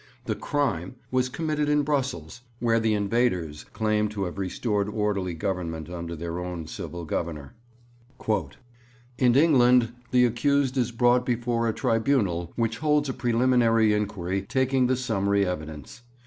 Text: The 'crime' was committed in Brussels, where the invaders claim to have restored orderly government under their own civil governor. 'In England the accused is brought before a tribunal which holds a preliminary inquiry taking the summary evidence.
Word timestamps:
The 0.25 0.33
'crime' 0.33 0.95
was 1.11 1.29
committed 1.29 1.69
in 1.69 1.83
Brussels, 1.83 2.41
where 2.59 2.79
the 2.79 2.95
invaders 2.95 3.65
claim 3.71 4.09
to 4.09 4.23
have 4.23 4.39
restored 4.39 4.89
orderly 4.89 5.35
government 5.35 5.91
under 5.91 6.15
their 6.15 6.39
own 6.39 6.65
civil 6.65 7.05
governor. 7.05 7.53
'In 8.27 9.35
England 9.35 9.93
the 10.09 10.25
accused 10.25 10.75
is 10.75 10.91
brought 10.91 11.23
before 11.23 11.69
a 11.69 11.73
tribunal 11.73 12.51
which 12.55 12.79
holds 12.79 13.09
a 13.09 13.13
preliminary 13.13 13.93
inquiry 13.93 14.41
taking 14.41 14.87
the 14.87 14.95
summary 14.97 15.45
evidence. 15.45 16.01